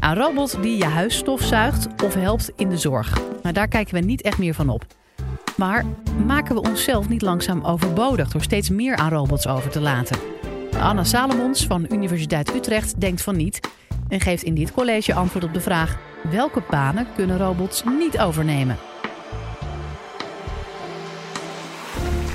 [0.00, 3.20] Een robot die je huis stofzuigt of helpt in de zorg.
[3.42, 4.84] Nou, daar kijken we niet echt meer van op.
[5.56, 5.84] Maar
[6.26, 10.18] maken we onszelf niet langzaam overbodig door steeds meer aan robots over te laten?
[10.78, 13.60] Anna Salomons van Universiteit Utrecht denkt van niet
[14.08, 15.98] en geeft in dit college antwoord op de vraag:
[16.30, 18.76] welke banen kunnen robots niet overnemen?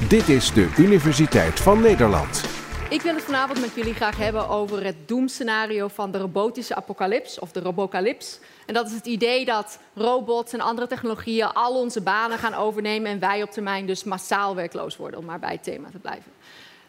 [0.08, 2.55] Dit is de Universiteit van Nederland.
[2.90, 7.40] Ik wil het vanavond met jullie graag hebben over het doemscenario van de robotische apocalyps
[7.40, 8.40] of de robocalyps.
[8.66, 13.12] En dat is het idee dat robots en andere technologieën al onze banen gaan overnemen
[13.12, 16.32] en wij op termijn dus massaal werkloos worden, om maar bij het thema te blijven.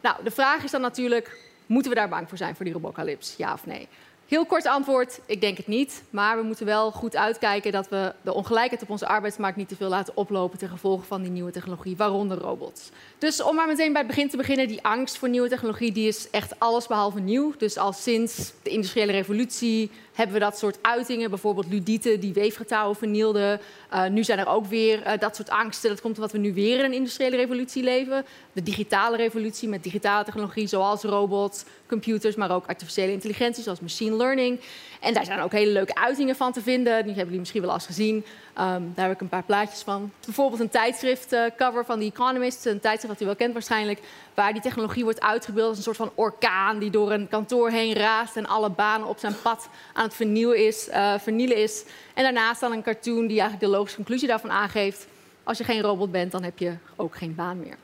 [0.00, 3.34] Nou, de vraag is dan natuurlijk, moeten we daar bang voor zijn voor die robocalyps?
[3.36, 3.88] Ja of nee?
[4.26, 6.02] Heel kort antwoord, ik denk het niet.
[6.10, 9.76] Maar we moeten wel goed uitkijken dat we de ongelijkheid op onze arbeidsmarkt niet te
[9.76, 12.90] veel laten oplopen ten gevolge van die nieuwe technologie, waaronder robots.
[13.18, 16.08] Dus om maar meteen bij het begin te beginnen, die angst voor nieuwe technologie, die
[16.08, 17.52] is echt allesbehalve nieuw.
[17.58, 22.96] Dus al sinds de industriële revolutie hebben we dat soort uitingen, bijvoorbeeld ludieten die weefgetouwen
[22.96, 23.60] vernielden.
[23.94, 25.90] Uh, nu zijn er ook weer uh, dat soort angsten.
[25.90, 28.24] Dat komt omdat we nu weer in een industriële revolutie leven.
[28.52, 34.16] De digitale revolutie met digitale technologie zoals robots, computers, maar ook artificiële intelligentie zoals machine
[34.16, 34.60] learning.
[35.00, 36.92] En daar zijn ook hele leuke uitingen van te vinden.
[36.92, 38.14] Die hebben jullie misschien wel eens gezien.
[38.58, 40.12] Um, daar heb ik een paar plaatjes van.
[40.24, 42.66] Bijvoorbeeld een tijdschriftcover uh, van The Economist.
[42.66, 44.00] Een tijdschrift dat u wel kent waarschijnlijk.
[44.34, 46.78] Waar die technologie wordt uitgebeeld als een soort van orkaan...
[46.78, 48.36] die door een kantoor heen raast...
[48.36, 51.84] en alle banen op zijn pad aan het vernieuwen is, uh, vernielen is.
[52.14, 55.06] En daarnaast dan een cartoon die eigenlijk de logische conclusie daarvan aangeeft.
[55.44, 57.76] Als je geen robot bent, dan heb je ook geen baan meer.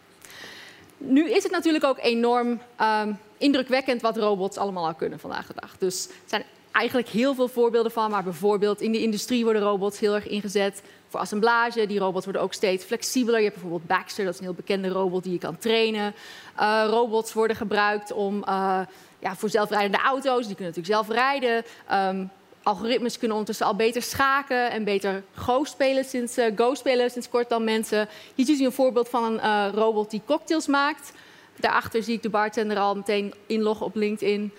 [0.96, 5.54] Nu is het natuurlijk ook enorm um, indrukwekkend wat robots allemaal al kunnen vandaag de
[5.60, 5.78] dag.
[5.78, 8.10] Dus het zijn eigenlijk heel veel voorbeelden van.
[8.10, 11.86] Maar bijvoorbeeld in de industrie worden robots heel erg ingezet voor assemblage.
[11.86, 13.38] Die robots worden ook steeds flexibeler.
[13.38, 16.14] Je hebt bijvoorbeeld Baxter, dat is een heel bekende robot die je kan trainen.
[16.60, 18.80] Uh, robots worden gebruikt om, uh,
[19.18, 20.46] ja, voor zelfrijdende auto's.
[20.46, 21.64] Die kunnen natuurlijk zelf rijden.
[21.92, 22.30] Um,
[22.62, 27.28] algoritmes kunnen ondertussen al beter schaken en beter Go spelen sinds, uh, Go spelen sinds
[27.28, 28.08] kort dan mensen.
[28.34, 31.12] Hier ziet u een voorbeeld van een robot die cocktails maakt.
[31.56, 34.52] Daarachter zie ik de bartender al meteen inloggen op LinkedIn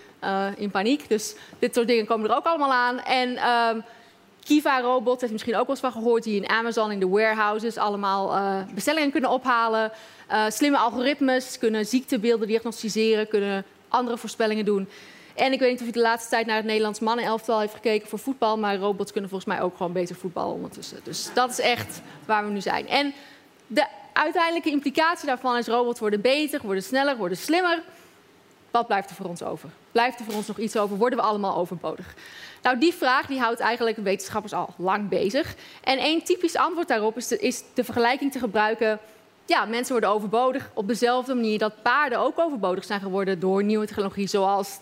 [0.56, 1.08] in paniek.
[1.08, 3.00] Dus dit soort dingen komen er ook allemaal aan.
[3.00, 3.84] En um,
[4.44, 7.76] Kiva Robot, heeft misschien ook wel eens van gehoord, die in Amazon in de warehouses
[7.76, 9.92] allemaal uh, bestellingen kunnen ophalen.
[10.30, 14.88] Uh, slimme algoritmes kunnen ziektebeelden diagnosticeren, kunnen andere voorspellingen doen.
[15.34, 18.08] En ik weet niet of u de laatste tijd naar het Nederlands mannenelftal heeft gekeken
[18.08, 21.00] voor voetbal, maar robots kunnen volgens mij ook gewoon beter voetballen ondertussen.
[21.02, 22.88] Dus dat is echt waar we nu zijn.
[22.88, 23.12] En
[23.66, 27.82] de uiteindelijke implicatie daarvan is robots worden beter, worden sneller, worden slimmer.
[28.74, 29.68] Wat blijft er voor ons over?
[29.92, 30.96] Blijft er voor ons nog iets over?
[30.96, 32.14] Worden we allemaal overbodig?
[32.62, 35.54] Nou, die vraag die houdt eigenlijk wetenschappers al lang bezig.
[35.84, 38.98] En één typisch antwoord daarop is de, is de vergelijking te gebruiken.
[39.46, 43.86] Ja, mensen worden overbodig op dezelfde manier dat paarden ook overbodig zijn geworden door nieuwe
[43.86, 44.78] technologie, zoals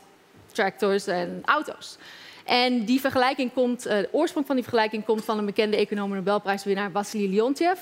[0.52, 1.96] tractors en auto's.
[2.44, 6.14] En die vergelijking komt, uh, de oorsprong van die vergelijking komt van een bekende econoom
[6.14, 7.80] Nobelprijswinnaar Wassily Leontjev.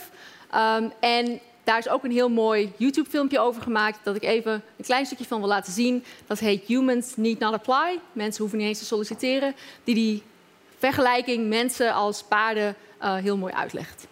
[0.54, 4.84] Um, en daar is ook een heel mooi YouTube-filmpje over gemaakt dat ik even een
[4.84, 6.04] klein stukje van wil laten zien.
[6.26, 8.00] Dat heet Humans Need Not Apply.
[8.12, 9.54] Mensen hoeven niet eens te solliciteren.
[9.84, 10.22] Die die
[10.78, 14.06] vergelijking mensen als paarden uh, heel mooi uitlegt.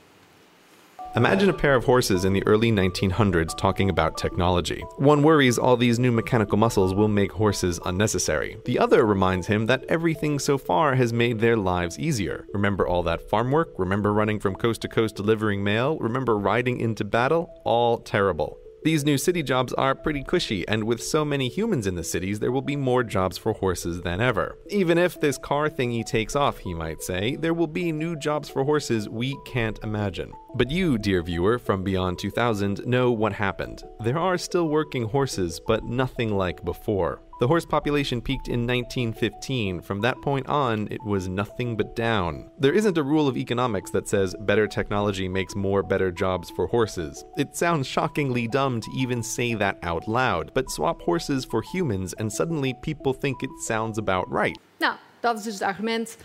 [1.17, 4.85] Imagine a pair of horses in the early 1900s talking about technology.
[4.99, 8.59] One worries all these new mechanical muscles will make horses unnecessary.
[8.67, 12.47] The other reminds him that everything so far has made their lives easier.
[12.53, 13.71] Remember all that farm work?
[13.79, 15.97] Remember running from coast to coast delivering mail?
[15.99, 17.59] Remember riding into battle?
[17.65, 18.59] All terrible.
[18.84, 22.39] These new city jobs are pretty cushy, and with so many humans in the cities,
[22.39, 24.56] there will be more jobs for horses than ever.
[24.71, 28.49] Even if this car thingy takes off, he might say, there will be new jobs
[28.49, 30.33] for horses we can't imagine.
[30.55, 33.83] But you, dear viewer from Beyond 2000, know what happened.
[34.00, 37.21] There are still working horses, but nothing like before.
[37.41, 39.82] The horse population peaked in 1915.
[39.82, 42.50] From that point on, it was nothing but down.
[42.59, 46.66] There isn't a rule of economics that says better technology makes more better jobs for
[46.66, 47.25] horses.
[47.37, 52.12] It sounds shockingly dumb to even say that out loud, but swap horses for humans
[52.15, 54.59] and suddenly people think it sounds about right.
[54.78, 56.16] Nou, dat is dus het argument.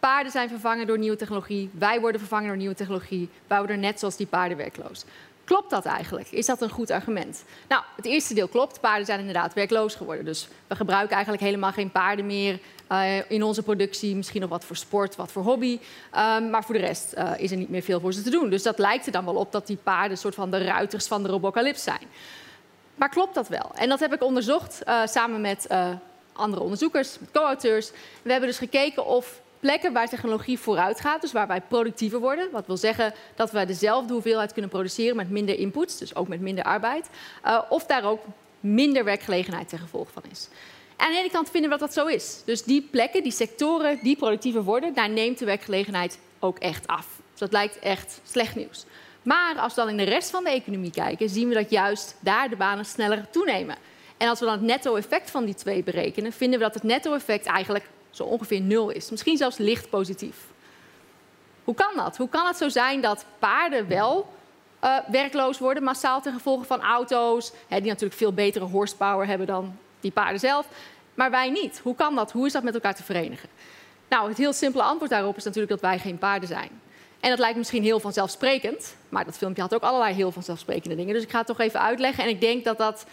[0.00, 1.70] Paarden zijn vervangen door nieuwe technologie.
[1.72, 3.28] Wij worden vervangen door nieuwe technologie.
[3.46, 5.04] Wij worden net zoals die paarden werkloos.
[5.48, 6.30] Klopt dat eigenlijk?
[6.30, 7.44] Is dat een goed argument?
[7.68, 8.80] Nou, het eerste deel klopt.
[8.80, 10.24] Paarden zijn inderdaad werkloos geworden.
[10.24, 12.58] Dus we gebruiken eigenlijk helemaal geen paarden meer
[12.92, 14.16] uh, in onze productie.
[14.16, 15.78] Misschien nog wat voor sport, wat voor hobby.
[16.16, 18.50] Um, maar voor de rest uh, is er niet meer veel voor ze te doen.
[18.50, 21.06] Dus dat lijkt er dan wel op dat die paarden een soort van de ruiters
[21.06, 22.08] van de robocalypse zijn.
[22.94, 23.70] Maar klopt dat wel?
[23.74, 25.66] En dat heb ik onderzocht uh, samen met
[26.32, 27.90] andere onderzoekers, co-auteurs.
[28.22, 32.50] We hebben dus gekeken of plekken waar technologie vooruit gaat, dus waar wij productiever worden.
[32.50, 36.40] Wat wil zeggen dat we dezelfde hoeveelheid kunnen produceren met minder inputs, dus ook met
[36.40, 37.08] minder arbeid.
[37.46, 38.20] Uh, of daar ook
[38.60, 40.48] minder werkgelegenheid ten gevolge van is.
[40.96, 42.42] aan de ene kant vinden we dat dat zo is.
[42.44, 47.06] Dus die plekken, die sectoren die productiever worden, daar neemt de werkgelegenheid ook echt af.
[47.30, 48.84] Dus dat lijkt echt slecht nieuws.
[49.22, 52.16] Maar als we dan in de rest van de economie kijken, zien we dat juist
[52.20, 53.76] daar de banen sneller toenemen.
[54.16, 57.46] En als we dan het netto-effect van die twee berekenen, vinden we dat het netto-effect
[57.46, 59.10] eigenlijk zo ongeveer nul is.
[59.10, 60.36] Misschien zelfs licht positief.
[61.64, 62.16] Hoe kan dat?
[62.16, 64.28] Hoe kan het zo zijn dat paarden wel
[64.84, 69.46] uh, werkloos worden, massaal ten gevolge van auto's, hè, die natuurlijk veel betere horsepower hebben
[69.46, 70.66] dan die paarden zelf,
[71.14, 71.80] maar wij niet?
[71.82, 72.32] Hoe kan dat?
[72.32, 73.48] Hoe is dat met elkaar te verenigen?
[74.08, 76.70] Nou, het heel simpele antwoord daarop is natuurlijk dat wij geen paarden zijn.
[77.20, 81.14] En dat lijkt misschien heel vanzelfsprekend, maar dat filmpje had ook allerlei heel vanzelfsprekende dingen.
[81.14, 82.24] Dus ik ga het toch even uitleggen.
[82.24, 83.06] En ik denk dat dat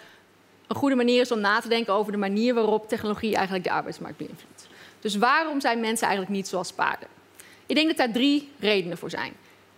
[0.67, 3.71] een goede manier is om na te denken over de manier waarop technologie eigenlijk de
[3.71, 4.67] arbeidsmarkt beïnvloedt.
[5.05, 7.07] Dus waarom zijn mensen eigenlijk niet zoals paarden?
[7.65, 9.33] Ik denk dat daar drie redenen voor zijn.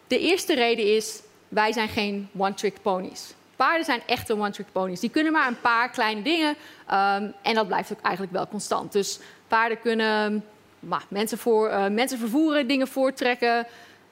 [0.08, 3.34] De eerste reden is, wij zijn geen one-trick ponies.
[3.56, 5.00] Paarden zijn echte one-trick ponies.
[5.00, 8.92] Die kunnen maar een paar kleine dingen um, en dat blijft ook eigenlijk wel constant.
[8.92, 10.46] Dus paarden kunnen
[10.80, 13.68] maar, mensen, voor, uh, mensen vervoeren, dingen voortrekken,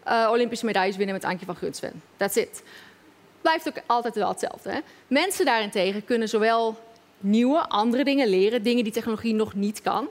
[0.07, 2.01] uh, Olympische medailles winnen met Antje van Gunsven.
[2.17, 2.63] That's it.
[3.41, 4.71] Blijft ook altijd wel hetzelfde.
[4.71, 4.79] Hè?
[5.07, 6.79] Mensen daarentegen kunnen zowel
[7.17, 10.09] nieuwe, andere dingen leren, dingen die technologie nog niet kan.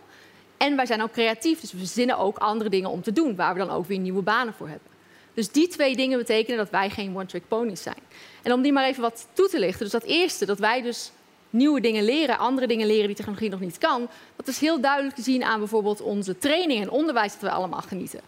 [0.64, 3.52] En wij zijn ook creatief, dus we verzinnen ook andere dingen om te doen, waar
[3.52, 4.88] we dan ook weer nieuwe banen voor hebben.
[5.34, 7.98] Dus die twee dingen betekenen dat wij geen one-trick ponies zijn.
[8.42, 9.82] En om die maar even wat toe te lichten.
[9.82, 11.10] Dus dat eerste, dat wij dus
[11.50, 14.08] nieuwe dingen leren, andere dingen leren die technologie nog niet kan.
[14.36, 17.82] Dat is heel duidelijk te zien aan bijvoorbeeld onze training en onderwijs dat we allemaal
[17.82, 18.20] genieten.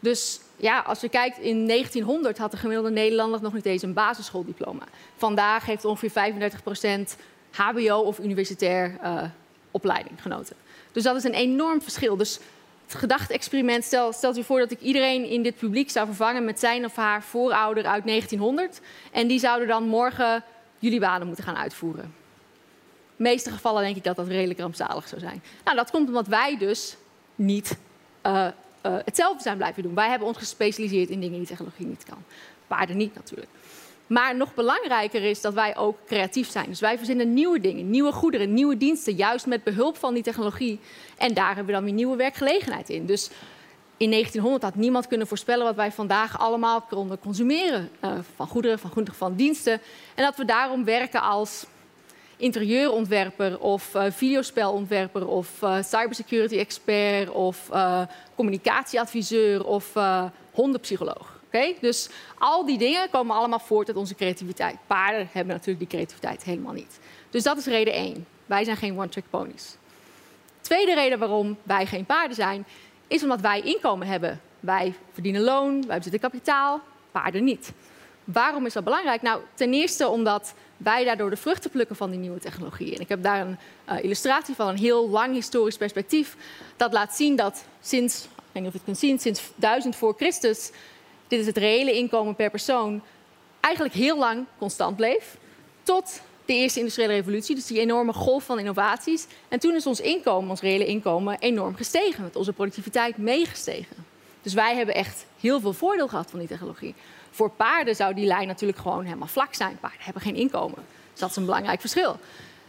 [0.00, 3.92] Dus ja, als je kijkt, in 1900 had de gemiddelde Nederlander nog niet eens een
[3.92, 4.84] basisschooldiploma.
[5.16, 6.32] Vandaag heeft ongeveer
[7.10, 7.16] 35%
[7.50, 9.22] HBO of universitair uh,
[9.70, 10.56] opleiding genoten.
[10.92, 12.16] Dus dat is een enorm verschil.
[12.16, 12.38] Dus
[12.86, 16.58] het gedachte-experiment, stel, stelt u voor dat ik iedereen in dit publiek zou vervangen met
[16.58, 18.80] zijn of haar voorouder uit 1900.
[19.10, 20.44] En die zouden dan morgen
[20.78, 22.04] jullie banen moeten gaan uitvoeren.
[22.04, 22.10] In
[23.16, 25.42] de meeste gevallen denk ik dat dat redelijk rampzalig zou zijn.
[25.64, 26.96] Nou, dat komt omdat wij dus
[27.34, 27.78] niet
[28.26, 28.46] uh,
[28.86, 29.94] uh, hetzelfde zijn blijven doen.
[29.94, 32.24] Wij hebben ons gespecialiseerd in dingen die technologie niet kan.
[32.66, 33.50] Paarden niet natuurlijk.
[34.10, 36.66] Maar nog belangrijker is dat wij ook creatief zijn.
[36.68, 40.80] Dus wij verzinnen nieuwe dingen, nieuwe goederen, nieuwe diensten, juist met behulp van die technologie.
[41.16, 43.06] En daar hebben we dan weer nieuwe werkgelegenheid in.
[43.06, 43.30] Dus
[43.96, 47.90] in 1900 had niemand kunnen voorspellen wat wij vandaag allemaal konden consumeren.
[48.04, 49.80] Uh, van goederen, van, goederen, van diensten.
[50.14, 51.66] En dat we daarom werken als
[52.36, 57.68] interieurontwerper of uh, videospelontwerper of uh, cybersecurity expert of
[58.34, 59.92] communicatieadviseur of
[60.50, 61.29] hondenpsycholoog.
[61.80, 62.08] Dus
[62.38, 64.76] al die dingen komen allemaal voort uit onze creativiteit.
[64.86, 66.98] Paarden hebben natuurlijk die creativiteit helemaal niet.
[67.30, 68.26] Dus dat is reden één.
[68.46, 69.76] Wij zijn geen one-trick ponies.
[70.60, 72.66] Tweede reden waarom wij geen paarden zijn,
[73.06, 74.40] is omdat wij inkomen hebben.
[74.60, 76.80] Wij verdienen loon, wij bezitten kapitaal,
[77.10, 77.72] paarden niet.
[78.24, 79.22] Waarom is dat belangrijk?
[79.22, 82.94] Nou, ten eerste omdat wij daardoor de vruchten plukken van die nieuwe technologie.
[82.94, 83.58] En ik heb daar een
[83.90, 86.36] uh, illustratie van een heel lang historisch perspectief.
[86.76, 89.96] Dat laat zien dat sinds, ik weet niet of je het kunt zien, sinds 1000
[89.96, 90.70] voor Christus,
[91.30, 93.02] dit is het reële inkomen per persoon,
[93.60, 95.36] eigenlijk heel lang constant bleef.
[95.82, 99.26] Tot de eerste industriële revolutie, dus die enorme golf van innovaties.
[99.48, 102.22] En toen is ons inkomen, ons reële inkomen, enorm gestegen.
[102.22, 103.96] Met onze productiviteit meegestegen.
[104.42, 106.94] Dus wij hebben echt heel veel voordeel gehad van die technologie.
[107.30, 109.78] Voor paarden zou die lijn natuurlijk gewoon helemaal vlak zijn.
[109.80, 110.78] Paarden hebben geen inkomen.
[111.10, 112.18] Dus dat is een belangrijk verschil.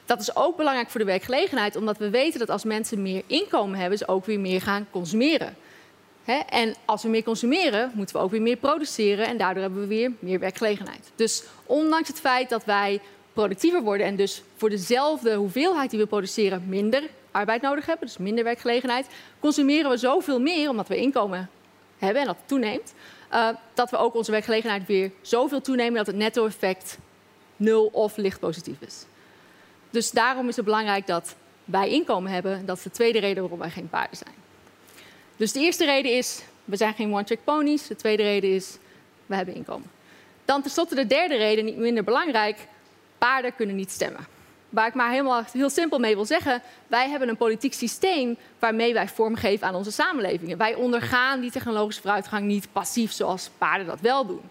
[0.05, 3.79] Dat is ook belangrijk voor de werkgelegenheid, omdat we weten dat als mensen meer inkomen
[3.79, 5.55] hebben, ze ook weer meer gaan consumeren.
[6.25, 9.87] En als we meer consumeren, moeten we ook weer meer produceren en daardoor hebben we
[9.87, 11.11] weer meer werkgelegenheid.
[11.15, 13.01] Dus ondanks het feit dat wij
[13.33, 18.17] productiever worden en dus voor dezelfde hoeveelheid die we produceren minder arbeid nodig hebben, dus
[18.17, 19.07] minder werkgelegenheid,
[19.39, 21.49] consumeren we zoveel meer omdat we inkomen
[21.97, 22.93] hebben en dat toeneemt,
[23.33, 26.97] uh, dat we ook onze werkgelegenheid weer zoveel toenemen dat het netto-effect
[27.55, 29.05] nul of licht positief is.
[29.89, 31.35] Dus daarom is het belangrijk dat
[31.65, 32.65] wij inkomen hebben.
[32.65, 34.40] Dat is de tweede reden waarom wij geen paarden zijn.
[35.41, 37.87] Dus de eerste reden is, we zijn geen one-trick ponies.
[37.87, 38.77] De tweede reden is,
[39.25, 39.91] we hebben inkomen.
[40.45, 42.67] Dan tenslotte de derde reden, niet minder belangrijk,
[43.17, 44.27] paarden kunnen niet stemmen.
[44.71, 48.93] Waar ik maar helemaal heel simpel mee wil zeggen, wij hebben een politiek systeem waarmee
[48.93, 50.57] wij vormgeven aan onze samenlevingen.
[50.57, 54.41] Wij ondergaan die technologische vooruitgang niet passief zoals paarden dat wel doen.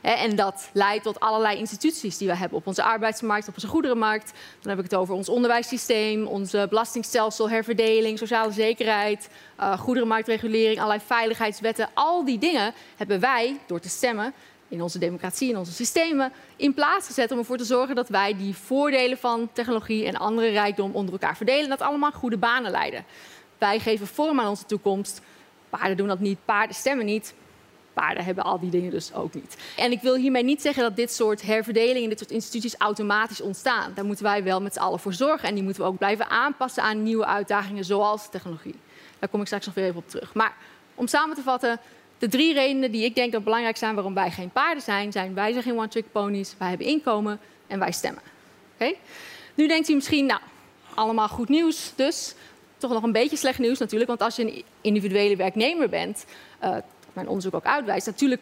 [0.00, 4.32] En dat leidt tot allerlei instituties die we hebben op onze arbeidsmarkt, op onze goederenmarkt.
[4.60, 9.28] Dan heb ik het over ons onderwijssysteem, onze belastingstelsel, herverdeling, sociale zekerheid,
[9.60, 11.88] uh, goederenmarktregulering, allerlei veiligheidswetten.
[11.94, 14.34] Al die dingen hebben wij, door te stemmen,
[14.68, 18.36] in onze democratie, in onze systemen, in plaats gezet om ervoor te zorgen dat wij
[18.36, 22.70] die voordelen van technologie en andere rijkdom onder elkaar verdelen en dat allemaal goede banen
[22.70, 23.04] leiden.
[23.58, 25.20] Wij geven vorm aan onze toekomst.
[25.70, 27.34] Paarden doen dat niet, paarden stemmen niet.
[27.92, 29.56] paarden hebben al die dingen dus ook niet.
[29.76, 33.92] En ik wil hiermee niet zeggen dat dit soort herverdelingen, dit soort instituties automatisch ontstaan.
[33.94, 35.48] Daar moeten wij wel met z'n allen voor zorgen.
[35.48, 38.74] En die moeten we ook blijven aanpassen aan nieuwe uitdagingen, zoals technologie.
[39.18, 40.34] Daar kom ik straks nog weer even op terug.
[40.34, 40.56] Maar
[40.94, 41.80] om samen te vatten,
[42.18, 45.34] de drie redenen die ik denk dat belangrijk zijn waarom wij geen paarden zijn, zijn
[45.34, 48.22] wij zijn geen one-trick ponies, wij hebben inkomen en wij stemmen.
[48.74, 48.98] Okay?
[49.54, 50.40] Nu denkt u misschien, nou,
[50.94, 52.34] allemaal goed nieuws, dus
[52.76, 54.10] toch nog een beetje slecht nieuws natuurlijk.
[54.10, 56.24] Want als je een individuele werknemer bent,
[56.64, 56.76] uh,
[57.12, 58.40] mijn onderzoek ook uitwijst, natuurlijk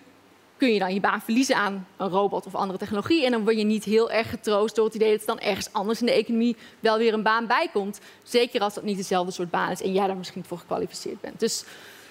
[0.56, 3.24] kun je dan je baan verliezen aan een robot of andere technologie.
[3.24, 5.72] En dan word je niet heel erg getroost door het idee dat er dan ergens
[5.72, 8.00] anders in de economie wel weer een baan bij komt.
[8.22, 11.40] Zeker als dat niet dezelfde soort baan is en jij daar misschien voor gekwalificeerd bent.
[11.40, 11.64] Dus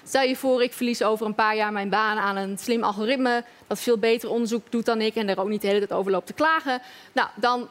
[0.08, 3.44] stel je voor, ik verlies over een paar jaar mijn baan aan een slim algoritme
[3.66, 6.10] dat veel beter onderzoek doet dan ik en daar ook niet de hele tijd over
[6.12, 6.80] loopt te klagen.
[7.12, 7.68] Nou, dan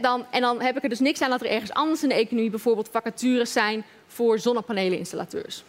[0.00, 2.14] dan, en dan heb ik er dus niks aan dat er ergens anders in de
[2.14, 5.64] economie bijvoorbeeld vacatures zijn voor zonnepaneleninstallateurs.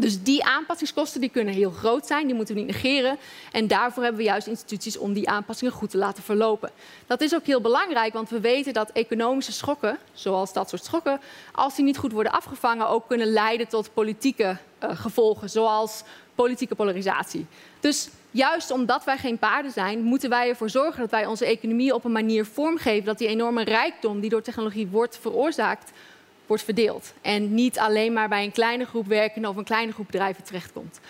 [0.00, 3.16] Dus die aanpassingskosten die kunnen heel groot zijn, die moeten we niet negeren.
[3.52, 6.70] En daarvoor hebben we juist instituties om die aanpassingen goed te laten verlopen.
[7.06, 11.20] Dat is ook heel belangrijk, want we weten dat economische schokken, zoals dat soort schokken,
[11.52, 16.02] als die niet goed worden afgevangen, ook kunnen leiden tot politieke uh, gevolgen, zoals
[16.34, 17.46] politieke polarisatie.
[17.80, 21.94] Dus juist omdat wij geen paarden zijn, moeten wij ervoor zorgen dat wij onze economie
[21.94, 25.90] op een manier vormgeven dat die enorme rijkdom die door technologie wordt veroorzaakt,
[26.48, 27.12] wordt verdeeld.
[27.20, 31.00] En niet alleen maar bij een kleine groep werkenden of een kleine groep bedrijven terechtkomt.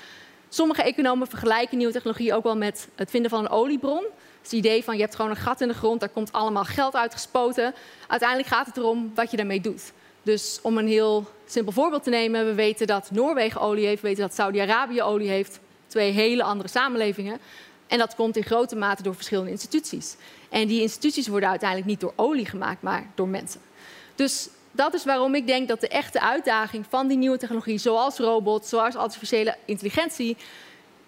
[0.49, 4.05] Sommige economen vergelijken nieuwe technologie ook wel met het vinden van een oliebron.
[4.43, 6.95] Het idee van je hebt gewoon een gat in de grond, daar komt allemaal geld
[6.95, 7.75] uitgespoten.
[8.07, 9.93] Uiteindelijk gaat het erom wat je daarmee doet.
[10.23, 14.09] Dus om een heel simpel voorbeeld te nemen, we weten dat Noorwegen olie heeft, we
[14.09, 15.61] weten dat Saudi-Arabië olie heeft.
[15.87, 17.39] Twee hele andere samenlevingen.
[17.87, 20.17] En dat komt in grote mate door verschillende instituties.
[20.49, 23.61] En die instituties worden uiteindelijk niet door olie gemaakt, maar door mensen.
[24.15, 28.19] Dus dat is waarom ik denk dat de echte uitdaging van die nieuwe technologie, zoals
[28.19, 30.37] robots, zoals artificiële intelligentie,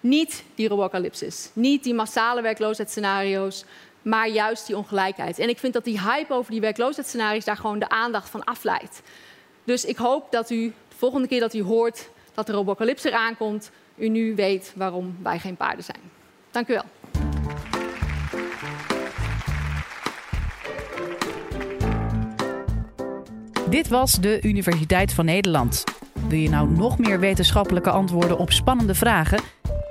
[0.00, 1.50] niet die robocalypse is.
[1.52, 3.64] Niet die massale werkloosheidsscenario's,
[4.02, 5.38] maar juist die ongelijkheid.
[5.38, 9.02] En ik vind dat die hype over die werkloosheidsscenario's daar gewoon de aandacht van afleidt.
[9.64, 13.37] Dus ik hoop dat u de volgende keer dat u hoort dat de robocalypse eraan
[13.37, 16.11] komt, u nu weet waarom wij geen paarden zijn.
[16.50, 16.85] Dank u wel.
[23.71, 25.85] Dit was de Universiteit van Nederland.
[26.29, 29.41] Wil je nou nog meer wetenschappelijke antwoorden op spannende vragen?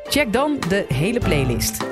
[0.03, 1.88] Check dan de hele playlist.